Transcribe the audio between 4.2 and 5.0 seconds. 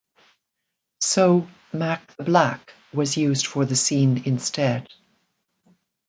instead.